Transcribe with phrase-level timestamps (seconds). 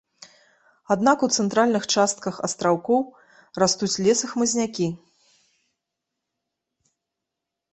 [0.93, 3.01] Аднак у цэнтральных частках астраўкоў
[3.65, 4.89] растуць лес і хмызнякі.